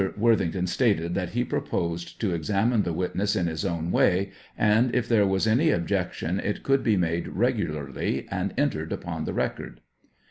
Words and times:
Worthington 0.17 0.65
stated 0.65 1.13
that 1.13 1.29
he 1.33 1.43
proposed 1.43 2.19
to 2.21 2.33
ex 2.33 2.49
amine 2.49 2.83
the 2.83 2.91
witness 2.91 3.35
in 3.35 3.45
his 3.45 3.63
own 3.63 3.91
way, 3.91 4.31
and 4.57 4.95
if 4.95 5.07
there 5.07 5.27
was 5.27 5.45
any 5.45 5.69
objection 5.69 6.39
it 6.39 6.63
could 6.63 6.81
be 6.83 6.97
made 6.97 7.27
regularly, 7.27 8.25
and 8.31 8.51
entered 8.57 8.91
upon 8.91 9.25
the 9.25 9.33
record. 9.35 9.81